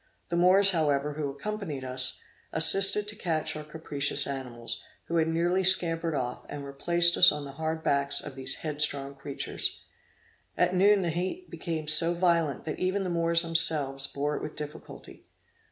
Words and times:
The 0.29 0.35
Moors, 0.35 0.71
however, 0.71 1.13
who 1.13 1.29
accompanied 1.29 1.83
us, 1.85 2.19
assisted 2.51 3.07
to 3.07 3.15
catch 3.15 3.55
our 3.55 3.63
capricious 3.63 4.25
animals, 4.25 4.81
who 5.05 5.17
had 5.17 5.27
nearly 5.27 5.63
scampered 5.63 6.15
off, 6.15 6.43
and 6.49 6.65
replaced 6.65 7.17
us 7.17 7.31
on 7.31 7.45
the 7.45 7.51
hard 7.51 7.83
backs 7.83 8.19
of 8.19 8.33
these 8.35 8.55
headstrong 8.55 9.13
creatures. 9.13 9.83
At 10.57 10.73
noon 10.73 11.03
the 11.03 11.11
heat 11.11 11.51
became 11.51 11.87
so 11.87 12.15
violent, 12.15 12.63
that 12.63 12.79
even 12.79 13.03
the 13.03 13.11
Moors 13.11 13.43
themselves 13.43 14.07
bore 14.07 14.35
it 14.35 14.41
with 14.41 14.55
difficulty. 14.55 15.27